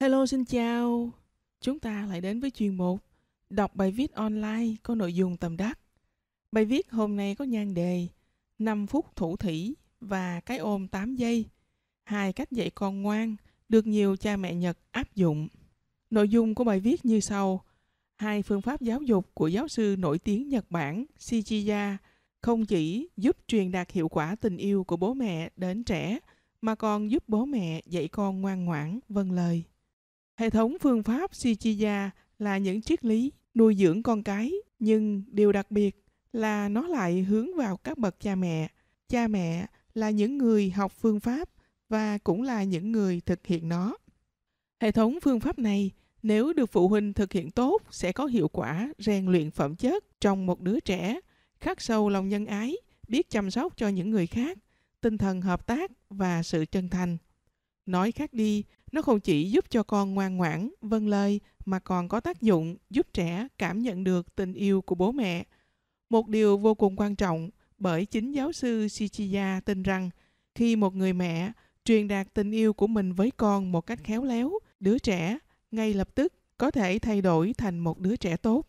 Hello, 0.00 0.26
xin 0.26 0.44
chào. 0.44 1.10
Chúng 1.60 1.78
ta 1.78 2.06
lại 2.06 2.20
đến 2.20 2.40
với 2.40 2.50
chuyên 2.50 2.74
mục 2.74 3.00
Đọc 3.50 3.76
bài 3.76 3.90
viết 3.90 4.12
online 4.12 4.66
có 4.82 4.94
nội 4.94 5.14
dung 5.14 5.36
tầm 5.36 5.56
đắc. 5.56 5.78
Bài 6.52 6.64
viết 6.64 6.90
hôm 6.90 7.16
nay 7.16 7.34
có 7.34 7.44
nhan 7.44 7.74
đề 7.74 8.06
5 8.58 8.86
phút 8.86 9.16
thủ 9.16 9.36
thủy 9.36 9.76
và 10.00 10.40
cái 10.40 10.58
ôm 10.58 10.88
8 10.88 11.16
giây. 11.16 11.44
Hai 12.04 12.32
cách 12.32 12.52
dạy 12.52 12.70
con 12.70 13.02
ngoan 13.02 13.36
được 13.68 13.86
nhiều 13.86 14.16
cha 14.16 14.36
mẹ 14.36 14.54
Nhật 14.54 14.78
áp 14.90 15.14
dụng. 15.14 15.48
Nội 16.10 16.28
dung 16.28 16.54
của 16.54 16.64
bài 16.64 16.80
viết 16.80 17.04
như 17.04 17.20
sau. 17.20 17.64
Hai 18.16 18.42
phương 18.42 18.62
pháp 18.62 18.80
giáo 18.80 19.02
dục 19.02 19.26
của 19.34 19.48
giáo 19.48 19.68
sư 19.68 19.96
nổi 19.98 20.18
tiếng 20.18 20.48
Nhật 20.48 20.70
Bản 20.70 21.04
Shichiya 21.18 21.96
không 22.40 22.66
chỉ 22.66 23.08
giúp 23.16 23.36
truyền 23.46 23.70
đạt 23.70 23.90
hiệu 23.90 24.08
quả 24.08 24.36
tình 24.40 24.56
yêu 24.56 24.84
của 24.84 24.96
bố 24.96 25.14
mẹ 25.14 25.50
đến 25.56 25.84
trẻ, 25.84 26.18
mà 26.60 26.74
còn 26.74 27.10
giúp 27.10 27.24
bố 27.28 27.44
mẹ 27.44 27.82
dạy 27.86 28.08
con 28.08 28.40
ngoan 28.40 28.64
ngoãn, 28.64 28.98
vâng 29.08 29.32
lời. 29.32 29.64
Hệ 30.40 30.50
thống 30.50 30.76
phương 30.80 31.02
pháp 31.02 31.34
Shichiya 31.34 32.10
là 32.38 32.58
những 32.58 32.82
triết 32.82 33.04
lý 33.04 33.32
nuôi 33.54 33.74
dưỡng 33.74 34.02
con 34.02 34.22
cái, 34.22 34.52
nhưng 34.78 35.22
điều 35.26 35.52
đặc 35.52 35.70
biệt 35.70 36.04
là 36.32 36.68
nó 36.68 36.88
lại 36.88 37.22
hướng 37.22 37.56
vào 37.56 37.76
các 37.76 37.98
bậc 37.98 38.20
cha 38.20 38.34
mẹ. 38.34 38.68
Cha 39.08 39.28
mẹ 39.28 39.66
là 39.94 40.10
những 40.10 40.38
người 40.38 40.70
học 40.70 40.92
phương 40.92 41.20
pháp 41.20 41.48
và 41.88 42.18
cũng 42.18 42.42
là 42.42 42.64
những 42.64 42.92
người 42.92 43.20
thực 43.26 43.46
hiện 43.46 43.68
nó. 43.68 43.96
Hệ 44.80 44.92
thống 44.92 45.18
phương 45.22 45.40
pháp 45.40 45.58
này 45.58 45.90
nếu 46.22 46.52
được 46.52 46.72
phụ 46.72 46.88
huynh 46.88 47.12
thực 47.12 47.32
hiện 47.32 47.50
tốt 47.50 47.82
sẽ 47.90 48.12
có 48.12 48.26
hiệu 48.26 48.48
quả 48.48 48.92
rèn 48.98 49.26
luyện 49.26 49.50
phẩm 49.50 49.76
chất 49.76 50.20
trong 50.20 50.46
một 50.46 50.60
đứa 50.60 50.80
trẻ, 50.80 51.20
khắc 51.60 51.80
sâu 51.80 52.08
lòng 52.08 52.28
nhân 52.28 52.46
ái, 52.46 52.76
biết 53.08 53.30
chăm 53.30 53.50
sóc 53.50 53.76
cho 53.76 53.88
những 53.88 54.10
người 54.10 54.26
khác, 54.26 54.58
tinh 55.00 55.18
thần 55.18 55.40
hợp 55.40 55.66
tác 55.66 55.90
và 56.10 56.42
sự 56.42 56.64
chân 56.72 56.88
thành. 56.88 57.16
Nói 57.90 58.12
khác 58.12 58.32
đi, 58.32 58.64
nó 58.92 59.02
không 59.02 59.20
chỉ 59.20 59.50
giúp 59.50 59.64
cho 59.70 59.82
con 59.82 60.14
ngoan 60.14 60.36
ngoãn, 60.36 60.70
vâng 60.80 61.08
lời 61.08 61.40
mà 61.64 61.78
còn 61.78 62.08
có 62.08 62.20
tác 62.20 62.42
dụng 62.42 62.76
giúp 62.90 63.06
trẻ 63.12 63.48
cảm 63.58 63.82
nhận 63.82 64.04
được 64.04 64.36
tình 64.36 64.52
yêu 64.52 64.82
của 64.82 64.94
bố 64.94 65.12
mẹ. 65.12 65.44
Một 66.10 66.28
điều 66.28 66.58
vô 66.58 66.74
cùng 66.74 66.96
quan 66.96 67.16
trọng 67.16 67.50
bởi 67.78 68.06
chính 68.06 68.32
giáo 68.32 68.52
sư 68.52 68.88
Shichiya 68.88 69.60
tin 69.64 69.82
rằng 69.82 70.10
khi 70.54 70.76
một 70.76 70.94
người 70.94 71.12
mẹ 71.12 71.52
truyền 71.84 72.08
đạt 72.08 72.34
tình 72.34 72.50
yêu 72.50 72.72
của 72.72 72.86
mình 72.86 73.12
với 73.12 73.30
con 73.30 73.72
một 73.72 73.80
cách 73.80 74.00
khéo 74.04 74.24
léo, 74.24 74.52
đứa 74.80 74.98
trẻ 74.98 75.38
ngay 75.70 75.94
lập 75.94 76.14
tức 76.14 76.32
có 76.58 76.70
thể 76.70 76.98
thay 76.98 77.20
đổi 77.22 77.54
thành 77.58 77.78
một 77.78 77.98
đứa 77.98 78.16
trẻ 78.16 78.36
tốt. 78.36 78.66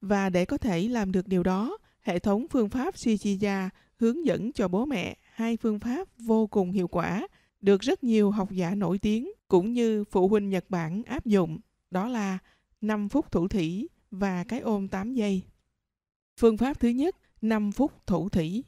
Và 0.00 0.30
để 0.30 0.44
có 0.44 0.58
thể 0.58 0.88
làm 0.88 1.12
được 1.12 1.28
điều 1.28 1.42
đó, 1.42 1.78
hệ 2.00 2.18
thống 2.18 2.46
phương 2.50 2.68
pháp 2.68 2.98
Shichiya 2.98 3.70
hướng 3.96 4.26
dẫn 4.26 4.52
cho 4.52 4.68
bố 4.68 4.84
mẹ 4.84 5.16
hai 5.32 5.56
phương 5.56 5.78
pháp 5.78 6.08
vô 6.18 6.46
cùng 6.46 6.72
hiệu 6.72 6.88
quả 6.88 7.26
được 7.60 7.80
rất 7.80 8.04
nhiều 8.04 8.30
học 8.30 8.52
giả 8.52 8.74
nổi 8.74 8.98
tiếng 8.98 9.28
cũng 9.48 9.72
như 9.72 10.04
phụ 10.04 10.28
huynh 10.28 10.48
Nhật 10.48 10.64
Bản 10.68 11.02
áp 11.02 11.26
dụng, 11.26 11.58
đó 11.90 12.08
là 12.08 12.38
5 12.80 13.08
phút 13.08 13.32
thủ 13.32 13.48
thủy 13.48 13.88
và 14.10 14.44
cái 14.44 14.60
ôm 14.60 14.88
8 14.88 15.14
giây. 15.14 15.42
Phương 16.40 16.56
pháp 16.56 16.80
thứ 16.80 16.88
nhất, 16.88 17.16
5 17.42 17.72
phút 17.72 18.06
thủ 18.06 18.28
thủy. 18.28 18.64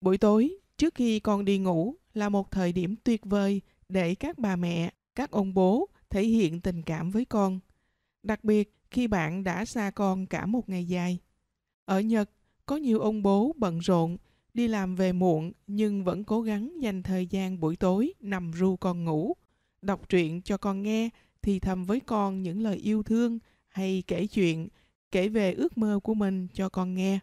Buổi 0.00 0.18
tối, 0.18 0.56
trước 0.76 0.94
khi 0.94 1.20
con 1.20 1.44
đi 1.44 1.58
ngủ 1.58 1.94
là 2.14 2.28
một 2.28 2.50
thời 2.50 2.72
điểm 2.72 2.96
tuyệt 3.04 3.20
vời 3.24 3.60
để 3.88 4.14
các 4.14 4.38
bà 4.38 4.56
mẹ, 4.56 4.92
các 5.14 5.30
ông 5.30 5.54
bố 5.54 5.88
thể 6.10 6.22
hiện 6.22 6.60
tình 6.60 6.82
cảm 6.82 7.10
với 7.10 7.24
con. 7.24 7.60
Đặc 8.22 8.44
biệt 8.44 8.74
khi 8.90 9.06
bạn 9.06 9.44
đã 9.44 9.64
xa 9.64 9.90
con 9.90 10.26
cả 10.26 10.46
một 10.46 10.68
ngày 10.68 10.84
dài. 10.84 11.18
Ở 11.84 12.00
Nhật, 12.00 12.30
có 12.66 12.76
nhiều 12.76 13.00
ông 13.00 13.22
bố 13.22 13.52
bận 13.56 13.78
rộn 13.78 14.16
đi 14.54 14.68
làm 14.68 14.94
về 14.94 15.12
muộn 15.12 15.52
nhưng 15.66 16.04
vẫn 16.04 16.24
cố 16.24 16.42
gắng 16.42 16.82
dành 16.82 17.02
thời 17.02 17.26
gian 17.26 17.60
buổi 17.60 17.76
tối 17.76 18.14
nằm 18.20 18.52
ru 18.52 18.76
con 18.76 19.04
ngủ, 19.04 19.34
đọc 19.82 20.08
truyện 20.08 20.42
cho 20.42 20.56
con 20.56 20.82
nghe, 20.82 21.10
thì 21.42 21.58
thầm 21.58 21.84
với 21.84 22.00
con 22.00 22.42
những 22.42 22.62
lời 22.62 22.76
yêu 22.76 23.02
thương 23.02 23.38
hay 23.68 24.02
kể 24.06 24.26
chuyện, 24.26 24.68
kể 25.10 25.28
về 25.28 25.52
ước 25.52 25.78
mơ 25.78 26.00
của 26.02 26.14
mình 26.14 26.48
cho 26.54 26.68
con 26.68 26.94
nghe. 26.94 27.18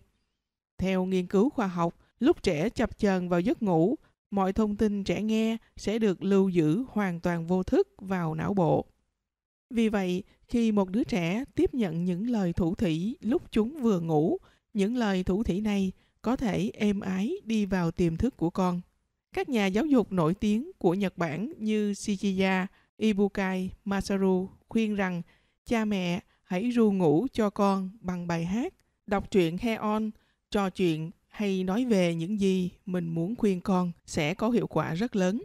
Theo 0.78 1.06
nghiên 1.06 1.28
cứu 1.28 1.50
khoa 1.50 1.68
học, 1.68 1.96
lúc 2.20 2.44
trẻ 2.44 2.70
chập 2.70 2.98
chờn 2.98 3.30
vào 3.30 3.40
giấc 3.40 3.62
ngủ, 3.62 3.96
mọi 4.32 4.54
thông 4.54 4.76
tin 4.76 5.04
trẻ 5.04 5.22
nghe 5.22 5.58
sẽ 5.78 6.00
được 6.00 6.24
lưu 6.24 6.50
giữ 6.50 6.84
hoàn 6.88 7.20
toàn 7.20 7.48
vô 7.48 7.64
thức 7.64 7.88
vào 7.98 8.36
não 8.36 8.54
bộ. 8.54 8.86
Vì 9.70 9.90
vậy, 9.90 10.24
khi 10.48 10.72
một 10.72 10.90
đứa 10.90 11.04
trẻ 11.04 11.44
tiếp 11.56 11.74
nhận 11.74 12.06
những 12.06 12.30
lời 12.30 12.54
thủ 12.54 12.76
thủy 12.76 13.18
lúc 13.22 13.42
chúng 13.52 13.82
vừa 13.82 14.00
ngủ, 14.00 14.38
những 14.74 14.98
lời 14.98 15.24
thủ 15.24 15.44
thủy 15.44 15.62
này 15.62 15.92
có 16.22 16.36
thể 16.36 16.72
êm 16.74 17.00
ái 17.00 17.34
đi 17.44 17.66
vào 17.66 17.92
tiềm 17.92 18.18
thức 18.18 18.38
của 18.38 18.50
con. 18.50 18.82
Các 19.34 19.50
nhà 19.50 19.66
giáo 19.66 19.86
dục 19.86 20.12
nổi 20.12 20.34
tiếng 20.34 20.72
của 20.78 20.94
Nhật 20.94 21.18
Bản 21.18 21.54
như 21.58 21.94
Shichiya, 21.94 22.68
Ibukai, 22.98 23.72
Masaru 23.86 24.50
khuyên 24.70 24.96
rằng 24.96 25.22
cha 25.66 25.86
mẹ 25.86 26.20
hãy 26.44 26.70
ru 26.72 26.92
ngủ 26.92 27.28
cho 27.34 27.50
con 27.50 27.90
bằng 28.02 28.28
bài 28.28 28.46
hát, 28.46 28.74
đọc 29.08 29.32
truyện 29.32 29.58
heon, 29.58 29.82
On, 29.82 30.12
trò 30.52 30.70
chuyện 30.70 31.12
hay 31.28 31.64
nói 31.64 31.86
về 31.86 32.16
những 32.16 32.40
gì 32.40 32.70
mình 32.86 33.08
muốn 33.08 33.36
khuyên 33.36 33.62
con 33.62 33.92
sẽ 34.06 34.34
có 34.34 34.50
hiệu 34.50 34.68
quả 34.68 34.94
rất 34.94 35.16
lớn. 35.16 35.44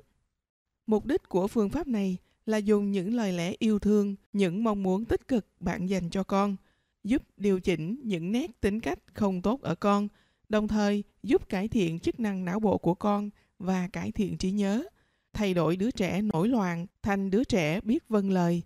Mục 0.86 1.06
đích 1.06 1.28
của 1.28 1.48
phương 1.48 1.70
pháp 1.70 1.86
này 1.86 2.16
là 2.46 2.56
dùng 2.56 2.92
những 2.92 3.14
lời 3.14 3.32
lẽ 3.32 3.54
yêu 3.58 3.78
thương, 3.78 4.16
những 4.32 4.64
mong 4.64 4.82
muốn 4.82 5.04
tích 5.04 5.28
cực 5.28 5.46
bạn 5.60 5.88
dành 5.88 6.10
cho 6.10 6.22
con, 6.22 6.56
giúp 7.04 7.22
điều 7.36 7.60
chỉnh 7.60 8.00
những 8.04 8.32
nét 8.32 8.60
tính 8.60 8.80
cách 8.80 8.98
không 9.14 9.42
tốt 9.42 9.62
ở 9.62 9.74
con– 9.74 10.08
đồng 10.48 10.68
thời 10.68 11.04
giúp 11.22 11.48
cải 11.48 11.68
thiện 11.68 11.98
chức 11.98 12.20
năng 12.20 12.44
não 12.44 12.60
bộ 12.60 12.78
của 12.78 12.94
con 12.94 13.30
và 13.58 13.88
cải 13.92 14.12
thiện 14.12 14.38
trí 14.38 14.50
nhớ, 14.50 14.84
thay 15.32 15.54
đổi 15.54 15.76
đứa 15.76 15.90
trẻ 15.90 16.22
nổi 16.22 16.48
loạn 16.48 16.86
thành 17.02 17.30
đứa 17.30 17.44
trẻ 17.44 17.80
biết 17.80 18.08
vâng 18.08 18.30
lời, 18.30 18.62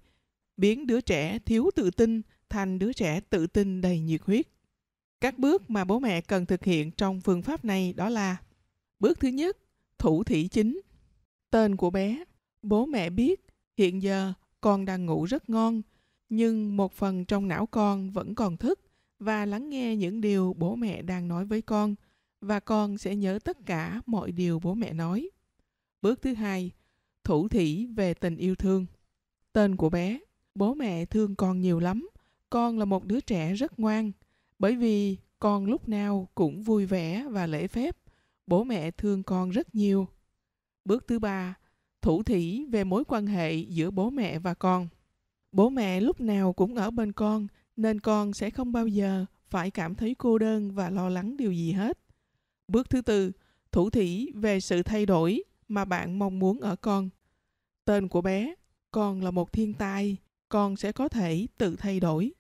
biến 0.57 0.87
đứa 0.87 1.01
trẻ 1.01 1.39
thiếu 1.39 1.71
tự 1.75 1.91
tin 1.91 2.23
thành 2.49 2.79
đứa 2.79 2.93
trẻ 2.93 3.21
tự 3.21 3.47
tin 3.47 3.81
đầy 3.81 4.01
nhiệt 4.01 4.21
huyết. 4.25 4.49
Các 5.21 5.39
bước 5.39 5.71
mà 5.71 5.85
bố 5.85 5.99
mẹ 5.99 6.21
cần 6.21 6.47
thực 6.47 6.65
hiện 6.65 6.91
trong 6.91 7.21
phương 7.21 7.43
pháp 7.43 7.65
này 7.65 7.93
đó 7.93 8.09
là 8.09 8.37
Bước 9.01 9.21
thứ 9.21 9.29
nhất, 9.29 9.57
thủ 9.99 10.25
thủy 10.25 10.49
chính. 10.51 10.81
Tên 11.51 11.77
của 11.77 11.91
bé. 11.91 12.25
Bố 12.63 12.87
mẹ 12.87 13.11
biết 13.11 13.47
hiện 13.77 14.03
giờ 14.03 14.33
con 14.61 14.85
đang 14.85 15.07
ngủ 15.07 15.25
rất 15.25 15.51
ngon, 15.51 15.83
nhưng 16.29 16.77
một 16.77 16.93
phần 16.93 17.25
trong 17.25 17.49
não 17.49 17.67
con 17.67 18.11
vẫn 18.11 18.35
còn 18.35 18.57
thức 18.57 18.81
và 19.21 19.47
lắng 19.47 19.69
nghe 19.69 19.97
những 19.97 20.21
điều 20.21 20.55
bố 20.59 20.77
mẹ 20.77 21.03
đang 21.03 21.29
nói 21.29 21.45
với 21.45 21.63
con 21.63 21.95
và 22.41 22.61
con 22.61 22.99
sẽ 22.99 23.17
nhớ 23.17 23.39
tất 23.45 23.67
cả 23.67 24.01
mọi 24.07 24.33
điều 24.33 24.59
bố 24.59 24.75
mẹ 24.75 24.93
nói. 24.93 25.31
Bước 26.03 26.23
thứ 26.23 26.35
hai, 26.35 26.71
thủ 27.25 27.49
thỉ 27.49 27.87
về 27.87 28.15
tình 28.15 28.37
yêu 28.37 28.55
thương. 28.55 28.87
Tên 29.53 29.77
của 29.77 29.91
bé, 29.91 30.21
bố 30.55 30.75
mẹ 30.75 31.05
thương 31.05 31.37
con 31.37 31.61
nhiều 31.61 31.81
lắm. 31.81 32.09
Con 32.51 32.79
là 32.79 32.85
một 32.85 33.05
đứa 33.05 33.21
trẻ 33.21 33.55
rất 33.55 33.79
ngoan, 33.79 34.13
bởi 34.59 34.77
vì 34.77 35.17
con 35.39 35.67
lúc 35.67 35.89
nào 35.89 36.29
cũng 36.35 36.63
vui 36.63 36.87
vẻ 36.87 37.27
và 37.31 37.47
lễ 37.47 37.67
phép. 37.67 37.97
Bố 38.47 38.65
mẹ 38.65 38.91
thương 38.91 39.23
con 39.23 39.51
rất 39.51 39.75
nhiều. 39.75 40.09
Bước 40.85 41.07
thứ 41.09 41.19
ba, 41.19 41.55
thủ 42.03 42.23
thỉ 42.23 42.67
về 42.71 42.85
mối 42.85 43.05
quan 43.05 43.27
hệ 43.27 43.55
giữa 43.55 43.91
bố 43.91 44.11
mẹ 44.11 44.39
và 44.39 44.55
con. 44.55 44.89
Bố 45.53 45.71
mẹ 45.71 46.01
lúc 46.01 46.21
nào 46.21 46.53
cũng 46.53 46.75
ở 46.75 46.91
bên 46.91 47.13
con 47.13 47.47
nên 47.83 48.01
con 48.01 48.33
sẽ 48.33 48.51
không 48.51 48.73
bao 48.73 48.87
giờ 48.87 49.27
phải 49.49 49.71
cảm 49.71 49.95
thấy 49.95 50.15
cô 50.19 50.39
đơn 50.39 50.73
và 50.73 50.91
lo 50.91 51.09
lắng 51.09 51.37
điều 51.37 51.53
gì 51.53 51.73
hết. 51.73 51.99
Bước 52.69 52.91
thứ 52.91 53.03
tư, 53.03 53.33
thủ 53.73 53.91
thỉ 53.91 54.29
về 54.35 54.61
sự 54.61 54.83
thay 54.83 55.07
đổi 55.07 55.43
mà 55.69 55.85
bạn 55.85 56.19
mong 56.19 56.39
muốn 56.39 56.61
ở 56.61 56.77
con. 56.77 57.09
Tên 57.85 58.09
của 58.09 58.21
bé, 58.21 58.55
con 58.91 59.23
là 59.23 59.31
một 59.31 59.53
thiên 59.53 59.75
tai, 59.75 60.17
con 60.49 60.77
sẽ 60.77 60.93
có 60.93 61.09
thể 61.09 61.47
tự 61.59 61.77
thay 61.77 62.01
đổi. 62.01 62.33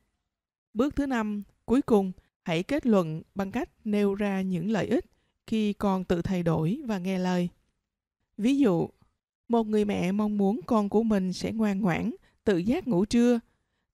Bước 0.74 0.96
thứ 0.96 1.06
năm, 1.06 1.42
cuối 1.64 1.82
cùng, 1.82 2.12
hãy 2.42 2.62
kết 2.62 2.86
luận 2.86 3.22
bằng 3.34 3.50
cách 3.50 3.70
nêu 3.84 4.14
ra 4.14 4.42
những 4.42 4.70
lợi 4.70 4.86
ích 4.86 5.04
khi 5.46 5.72
con 5.72 6.04
tự 6.04 6.22
thay 6.22 6.42
đổi 6.42 6.80
và 6.86 6.98
nghe 6.98 7.18
lời. 7.18 7.48
Ví 8.36 8.58
dụ, 8.58 8.88
một 9.48 9.66
người 9.66 9.84
mẹ 9.84 10.12
mong 10.12 10.38
muốn 10.38 10.60
con 10.66 10.88
của 10.88 11.02
mình 11.02 11.32
sẽ 11.32 11.52
ngoan 11.52 11.80
ngoãn, 11.80 12.10
tự 12.44 12.56
giác 12.58 12.88
ngủ 12.88 13.04
trưa 13.04 13.40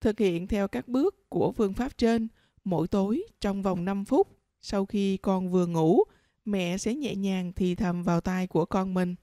Thực 0.07 0.19
hiện 0.19 0.47
theo 0.47 0.69
các 0.69 0.89
bước 0.89 1.29
của 1.29 1.53
phương 1.53 1.73
pháp 1.73 1.99
trên, 1.99 2.29
mỗi 2.65 2.89
tối 2.89 3.23
trong 3.41 3.63
vòng 3.63 3.85
5 3.85 4.05
phút, 4.05 4.29
sau 4.61 4.87
khi 4.87 5.17
con 5.17 5.51
vừa 5.51 5.67
ngủ, 5.67 6.01
mẹ 6.45 6.79
sẽ 6.79 6.95
nhẹ 6.95 7.15
nhàng 7.15 7.53
thì 7.57 7.75
thầm 7.75 8.03
vào 8.03 8.21
tai 8.21 8.47
của 8.47 8.65
con 8.65 8.95
mình. 8.95 9.15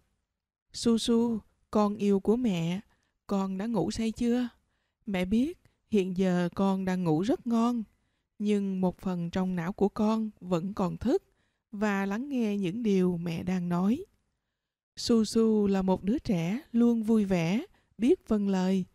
Su 0.74 0.98
su, 0.98 1.40
con 1.72 1.96
yêu 1.96 2.20
của 2.20 2.36
mẹ, 2.36 2.80
con 3.28 3.58
đã 3.58 3.66
ngủ 3.66 3.92
say 3.92 4.12
chưa? 4.12 4.48
Mẹ 5.06 5.26
biết 5.26 5.60
hiện 5.90 6.18
giờ 6.18 6.50
con 6.56 6.86
đang 6.86 7.04
ngủ 7.04 7.22
rất 7.22 7.48
ngon, 7.48 7.84
nhưng 8.40 8.82
một 8.82 8.98
phần 8.98 9.30
trong 9.30 9.56
não 9.56 9.74
của 9.74 9.90
con 9.90 10.30
vẫn 10.42 10.74
còn 10.74 10.98
thức 10.98 11.24
và 11.72 12.06
lắng 12.06 12.30
nghe 12.30 12.58
những 12.58 12.84
điều 12.84 13.18
mẹ 13.18 13.44
đang 13.44 13.70
nói. 13.70 14.06
Su 14.96 15.26
Su 15.26 15.68
là 15.68 15.82
một 15.82 16.04
đứa 16.04 16.20
trẻ 16.20 16.62
luôn 16.72 17.04
vui 17.04 17.26
vẻ, 17.26 17.66
biết 17.98 18.28
vâng 18.28 18.50
lời 18.50 18.86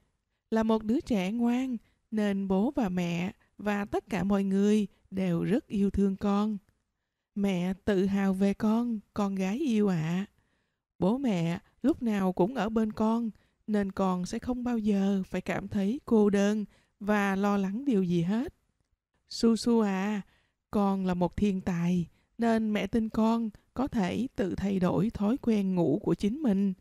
là 0.50 0.62
một 0.62 0.84
đứa 0.84 1.00
trẻ 1.00 1.32
ngoan 1.32 1.76
nên 2.10 2.48
bố 2.48 2.72
và 2.76 2.88
mẹ 2.88 3.32
và 3.58 3.84
tất 3.84 4.04
cả 4.10 4.24
mọi 4.24 4.44
người 4.44 4.86
đều 5.10 5.44
rất 5.44 5.66
yêu 5.66 5.90
thương 5.90 6.16
con. 6.16 6.58
Mẹ 7.34 7.74
tự 7.84 8.06
hào 8.06 8.34
về 8.34 8.54
con, 8.54 9.00
con 9.14 9.34
gái 9.34 9.58
yêu 9.58 9.88
ạ. 9.88 9.96
À. 9.96 10.26
Bố 10.98 11.18
mẹ 11.18 11.58
lúc 11.82 12.02
nào 12.02 12.32
cũng 12.32 12.54
ở 12.54 12.68
bên 12.68 12.92
con 12.92 13.30
nên 13.66 13.92
con 13.92 14.26
sẽ 14.26 14.38
không 14.38 14.64
bao 14.64 14.78
giờ 14.78 15.22
phải 15.26 15.40
cảm 15.40 15.68
thấy 15.68 16.00
cô 16.04 16.30
đơn 16.30 16.64
và 17.00 17.36
lo 17.36 17.56
lắng 17.56 17.84
điều 17.84 18.02
gì 18.02 18.22
hết. 18.22 18.54
Su 19.28 19.56
Su 19.56 19.80
à, 19.80 20.22
con 20.70 21.06
là 21.06 21.14
một 21.14 21.36
thiên 21.36 21.60
tài, 21.60 22.06
nên 22.38 22.72
mẹ 22.72 22.86
tin 22.86 23.08
con 23.08 23.50
có 23.74 23.88
thể 23.88 24.28
tự 24.36 24.54
thay 24.54 24.78
đổi 24.78 25.10
thói 25.10 25.36
quen 25.42 25.74
ngủ 25.74 26.00
của 26.02 26.14
chính 26.14 26.42
mình. 26.42 26.74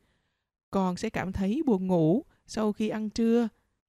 Con 0.72 0.98
sẽ 0.98 1.10
cảm 1.10 1.32
thấy 1.32 1.62
buồn 1.66 1.88
ngủ 1.88 2.24
sau 2.48 2.74
khi 2.74 2.90
ăn 2.90 3.10
trưa. 3.10 3.48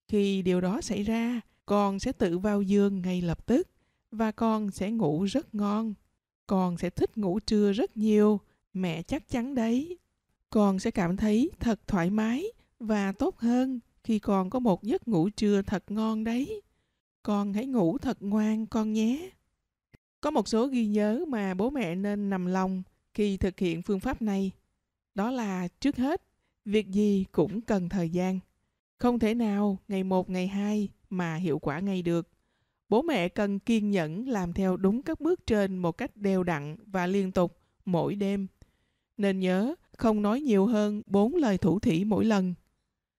Khi 0.09 0.43
điều 0.43 0.61
đó 0.61 0.81
xảy 0.81 1.03
ra, 1.03 1.41
con 1.67 1.99
sẽ 1.99 2.13
tự 2.13 2.39
vào 2.39 2.63
giường 2.63 3.03
ngay 3.03 3.23
lập 3.23 3.47
tức 3.47 3.69
và 4.11 4.31
con 4.31 4.71
sẽ 4.71 4.91
ngủ 4.91 5.25
rất 5.25 5.55
ngon. 5.55 5.95
Con 6.47 6.79
sẽ 6.79 6.91
thích 6.91 7.19
ngủ 7.19 7.39
trưa 7.47 7.73
rất 7.73 7.97
nhiều, 7.97 8.41
mẹ 8.73 9.03
chắc 9.03 9.29
chắn 9.29 9.55
đấy. 9.55 9.99
Con 10.51 10.79
sẽ 10.79 10.91
cảm 10.91 11.17
thấy 11.17 11.51
thật 11.61 11.81
thoải 11.87 12.11
mái 12.11 12.45
và 12.81 13.13
tốt 13.13 13.39
hơn 13.39 13.81
khi 14.05 14.19
con 14.19 14.51
có 14.51 14.59
một 14.59 14.83
giấc 14.83 15.09
ngủ 15.09 15.29
trưa 15.29 15.63
thật 15.63 15.85
ngon 15.89 16.25
đấy. 16.25 16.63
Con 17.23 17.53
hãy 17.53 17.67
ngủ 17.67 17.99
thật 17.99 18.17
ngoan 18.21 18.67
con 18.67 18.93
nhé. 18.93 19.31
Có 20.21 20.31
một 20.31 20.49
số 20.49 20.67
ghi 20.67 20.87
nhớ 20.87 21.25
mà 21.29 21.55
bố 21.55 21.71
mẹ 21.71 21.95
nên 21.95 22.31
nằm 22.31 22.47
lòng 22.47 22.83
khi 23.15 23.37
thực 23.37 23.59
hiện 23.59 23.83
phương 23.83 24.01
pháp 24.01 24.23
này. 24.23 24.51
Đó 25.15 25.31
là 25.31 25.69
trước 25.81 25.97
hết, 25.97 26.23
việc 26.65 26.89
gì 26.89 27.25
cũng 27.33 27.61
cần 27.61 27.89
thời 27.89 28.11
gian. 28.11 28.39
Không 28.99 29.19
thể 29.19 29.35
nào, 29.35 29.79
ngày 29.89 30.05
một, 30.05 30.31
ngày 30.31 30.47
hai 30.47 30.89
mà 31.11 31.37
hiệu 31.37 31.59
quả 31.59 31.81
ngay 31.81 32.03
được. 32.03 32.29
Bố 32.89 33.03
mẹ 33.03 33.29
cần 33.29 33.59
kiên 33.59 33.91
nhẫn 33.91 34.29
làm 34.29 34.53
theo 34.53 34.77
đúng 34.77 35.03
các 35.03 35.21
bước 35.21 35.47
trên 35.47 35.77
một 35.77 35.93
cách 35.93 36.17
đều 36.17 36.43
đặn 36.43 36.77
và 36.87 37.07
liên 37.07 37.33
tục 37.33 37.61
mỗi 37.85 38.15
đêm. 38.15 38.47
Nên 39.17 39.41
nhớ 39.41 39.75
không 39.97 40.23
nói 40.23 40.41
nhiều 40.41 40.67
hơn 40.67 41.03
4 41.07 41.35
lời 41.35 41.59
thủ 41.59 41.81
thỉ 41.81 42.05
mỗi 42.05 42.25
lần. 42.25 42.55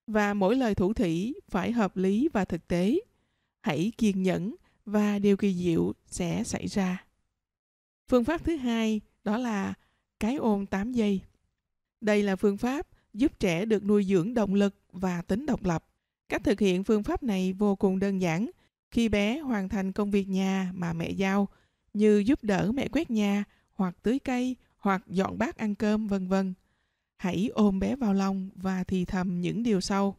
Và 0.08 0.34
mỗi 0.34 0.56
lời 0.56 0.76
thủ 0.76 0.94
thỉ 0.94 1.34
phải 1.50 1.72
hợp 1.72 1.98
lý 1.98 2.30
và 2.34 2.46
thực 2.46 2.68
tế. 2.68 3.00
Hãy 3.62 3.92
kiên 3.98 4.24
nhẫn 4.24 4.56
và 4.86 5.20
điều 5.20 5.38
kỳ 5.38 5.54
diệu 5.54 5.94
sẽ 6.06 6.44
xảy 6.44 6.68
ra. 6.68 7.06
Phương 8.08 8.24
pháp 8.24 8.44
thứ 8.44 8.56
hai 8.56 9.02
đó 9.24 9.38
là 9.38 9.74
cái 10.20 10.36
ôm 10.36 10.66
8 10.66 10.92
giây. 10.92 11.22
Đây 12.02 12.24
là 12.24 12.36
phương 12.36 12.58
pháp 12.58 12.88
giúp 13.14 13.40
trẻ 13.40 13.66
được 13.66 13.86
nuôi 13.86 14.04
dưỡng 14.04 14.34
động 14.34 14.54
lực 14.54 14.76
và 14.92 15.22
tính 15.22 15.46
độc 15.46 15.64
lập. 15.64 15.86
Cách 16.30 16.44
thực 16.44 16.60
hiện 16.60 16.84
phương 16.84 17.04
pháp 17.04 17.24
này 17.24 17.54
vô 17.54 17.76
cùng 17.76 18.00
đơn 18.00 18.22
giản. 18.22 18.50
Khi 18.92 19.10
bé 19.10 19.40
hoàn 19.40 19.70
thành 19.70 19.92
công 19.92 20.12
việc 20.12 20.28
nhà 20.28 20.72
mà 20.76 20.94
mẹ 20.94 21.10
giao, 21.10 21.48
như 21.94 22.24
giúp 22.26 22.44
đỡ 22.44 22.72
mẹ 22.72 22.88
quét 22.88 23.12
nhà, 23.12 23.44
hoặc 23.72 23.96
tưới 24.04 24.20
cây, 24.20 24.56
hoặc 24.78 25.04
dọn 25.08 25.38
bát 25.38 25.58
ăn 25.58 25.76
cơm, 25.76 26.08
vân 26.08 26.28
vân. 26.28 26.54
Hãy 27.18 27.50
ôm 27.54 27.80
bé 27.80 27.96
vào 27.96 28.14
lòng 28.14 28.50
và 28.56 28.84
thì 28.84 29.06
thầm 29.06 29.42
những 29.42 29.64
điều 29.64 29.82
sau. 29.82 30.16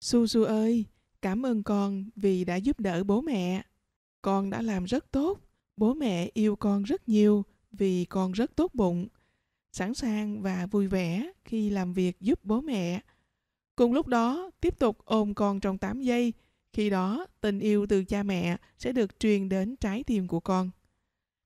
Su 0.00 0.26
Su 0.26 0.44
ơi, 0.44 0.84
cảm 1.22 1.46
ơn 1.46 1.62
con 1.62 2.04
vì 2.16 2.44
đã 2.44 2.56
giúp 2.56 2.80
đỡ 2.80 3.04
bố 3.04 3.20
mẹ. 3.20 3.62
Con 4.22 4.50
đã 4.50 4.62
làm 4.62 4.84
rất 4.84 5.10
tốt. 5.10 5.40
Bố 5.76 5.94
mẹ 5.94 6.30
yêu 6.34 6.56
con 6.56 6.82
rất 6.82 7.08
nhiều 7.08 7.44
vì 7.72 8.04
con 8.04 8.32
rất 8.32 8.56
tốt 8.56 8.74
bụng, 8.74 9.08
sẵn 9.72 9.94
sàng 9.94 10.42
và 10.42 10.66
vui 10.66 10.86
vẻ 10.86 11.30
khi 11.44 11.70
làm 11.70 11.92
việc 11.92 12.20
giúp 12.20 12.40
bố 12.42 12.60
mẹ. 12.60 13.00
Cùng 13.76 13.92
lúc 13.92 14.06
đó, 14.06 14.50
tiếp 14.60 14.78
tục 14.78 14.98
ôm 15.04 15.34
con 15.34 15.60
trong 15.60 15.78
8 15.78 16.00
giây, 16.00 16.32
khi 16.72 16.90
đó 16.90 17.26
tình 17.40 17.58
yêu 17.58 17.86
từ 17.86 18.04
cha 18.04 18.22
mẹ 18.22 18.56
sẽ 18.78 18.92
được 18.92 19.20
truyền 19.20 19.48
đến 19.48 19.76
trái 19.76 20.02
tim 20.04 20.28
của 20.28 20.40
con. 20.40 20.70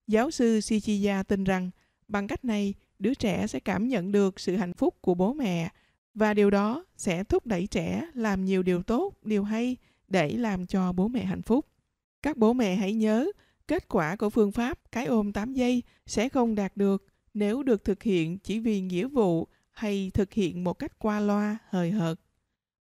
Giáo 0.07 0.31
sư 0.31 0.61
Shichiya 0.61 1.23
tin 1.23 1.45
rằng 1.45 1.71
bằng 2.09 2.27
cách 2.27 2.45
này, 2.45 2.75
đứa 2.99 3.15
trẻ 3.15 3.47
sẽ 3.47 3.61
cảm 3.61 3.89
nhận 3.89 4.13
được 4.13 4.41
sự 4.41 4.57
hạnh 4.57 4.75
phúc 4.75 4.95
của 5.01 5.15
bố 5.15 5.33
mẹ 5.33 5.69
và 6.15 6.35
điều 6.35 6.51
đó 6.51 6.85
sẽ 6.97 7.25
thúc 7.25 7.47
đẩy 7.47 7.67
trẻ 7.67 8.07
làm 8.15 8.45
nhiều 8.45 8.63
điều 8.63 8.83
tốt, 8.83 9.15
điều 9.23 9.45
hay 9.45 9.77
để 10.09 10.37
làm 10.37 10.67
cho 10.67 10.93
bố 10.93 11.09
mẹ 11.09 11.25
hạnh 11.25 11.43
phúc. 11.43 11.67
Các 12.23 12.37
bố 12.37 12.53
mẹ 12.53 12.75
hãy 12.75 12.95
nhớ, 12.95 13.27
kết 13.69 13.89
quả 13.89 14.17
của 14.17 14.31
phương 14.31 14.53
pháp 14.53 14.79
cái 14.93 15.07
ôm 15.07 15.33
8 15.33 15.53
giây 15.53 15.83
sẽ 16.07 16.29
không 16.29 16.55
đạt 16.55 16.77
được 16.77 17.07
nếu 17.35 17.63
được 17.63 17.85
thực 17.85 18.03
hiện 18.03 18.39
chỉ 18.39 18.61
vì 18.61 18.81
nghĩa 18.81 19.09
vụ 19.09 19.49
hay 19.71 20.11
thực 20.15 20.33
hiện 20.33 20.65
một 20.65 20.75
cách 20.75 20.99
qua 20.99 21.21
loa, 21.21 21.59
hời 21.69 21.91
hợt. 21.91 22.21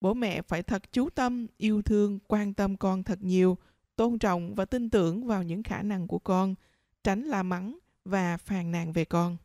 Bố 0.01 0.13
mẹ 0.13 0.41
phải 0.41 0.63
thật 0.63 0.91
chú 0.91 1.09
tâm, 1.09 1.47
yêu 1.57 1.81
thương, 1.81 2.19
quan 2.27 2.53
tâm 2.53 2.77
con 2.77 3.03
thật 3.03 3.21
nhiều, 3.21 3.57
tôn 3.95 4.19
trọng 4.19 4.55
và 4.55 4.65
tin 4.65 4.89
tưởng 4.89 5.27
vào 5.27 5.43
những 5.43 5.63
khả 5.63 5.81
năng 5.81 6.07
của 6.07 6.19
con, 6.19 6.55
tránh 7.03 7.23
la 7.23 7.43
mắng 7.43 7.77
và 8.05 8.37
phàn 8.37 8.71
nàn 8.71 8.93
về 8.93 9.05
con. 9.05 9.37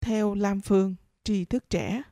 Theo 0.00 0.34
Lam 0.34 0.60
Phương, 0.60 0.94
tri 1.24 1.44
thức 1.44 1.70
trẻ 1.70 2.02